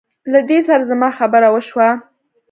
[0.31, 1.89] له دې سره زما خبره وشوه.